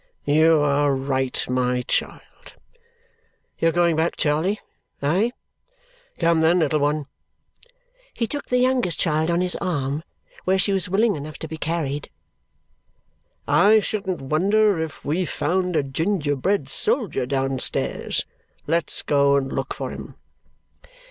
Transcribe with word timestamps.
"You 0.25 0.61
are 0.61 0.95
right, 0.95 1.45
my 1.47 1.83
child. 1.83 2.55
You're 3.59 3.71
going 3.71 3.95
back, 3.95 4.15
Charley? 4.17 4.59
Aye? 4.99 5.31
Come 6.17 6.41
then, 6.41 6.57
little 6.57 6.79
one!" 6.79 7.05
He 8.11 8.25
took 8.25 8.47
the 8.47 8.57
youngest 8.57 8.97
child 8.99 9.29
on 9.29 9.41
his 9.41 9.55
arm, 9.57 10.01
where 10.43 10.57
she 10.57 10.73
was 10.73 10.89
willing 10.89 11.15
enough 11.15 11.37
to 11.37 11.47
be 11.47 11.57
carried. 11.57 12.09
"I 13.47 13.79
shouldn't 13.79 14.23
wonder 14.23 14.81
if 14.81 15.05
we 15.05 15.23
found 15.23 15.75
a 15.75 15.83
ginger 15.83 16.35
bread 16.35 16.67
soldier 16.67 17.27
downstairs. 17.27 18.25
Let's 18.65 19.03
go 19.03 19.35
and 19.35 19.53
look 19.53 19.71
for 19.71 19.91
him!" 19.91 20.15